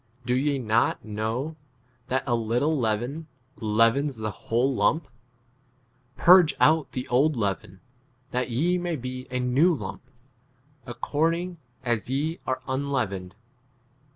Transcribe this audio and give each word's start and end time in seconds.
Do 0.25 0.33
ye 0.33 0.57
not 0.57 1.05
know 1.05 1.57
that 2.07 2.23
a 2.25 2.33
little 2.33 2.75
leaven 2.75 3.27
leavens 3.59 4.15
7 4.15 4.23
the 4.23 4.31
whole 4.31 4.73
lump? 4.73 5.07
Purge 6.15 6.57
w 6.57 6.73
out 6.79 6.93
the 6.93 7.07
old 7.09 7.35
leaven, 7.35 7.81
that 8.31 8.49
ye 8.49 8.79
may 8.79 8.95
be 8.95 9.27
a 9.29 9.39
new 9.39 9.75
lump, 9.75 10.01
according 10.87 11.59
as 11.83 12.09
ye 12.09 12.39
are 12.47 12.63
un 12.67 12.89
leavened. 12.91 13.35